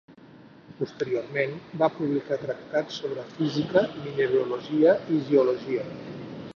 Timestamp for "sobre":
3.03-3.29